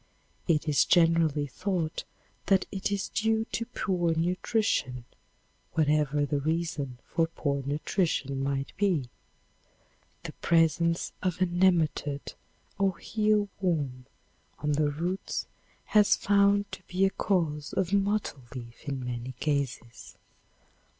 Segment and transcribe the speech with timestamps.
[0.47, 2.05] It is generally thought
[2.47, 5.05] that it is due to poor nutrition,
[5.73, 9.09] whatever the reason for poor nutrition might be.
[10.23, 12.33] The presence of a nematode
[12.79, 14.07] or eel worm
[14.57, 15.45] on the roots
[15.85, 20.15] has found to be a cause of mottle leaf in many cases.